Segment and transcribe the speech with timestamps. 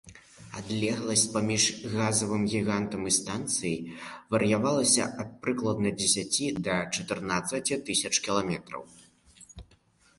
[0.59, 1.63] Адлегласць паміж
[1.95, 3.77] газавым гігантам і станцыяй
[4.35, 8.83] вар'іравалася ад прыкладна дзесяці да чатырнаццаці тысяч кіламетраў.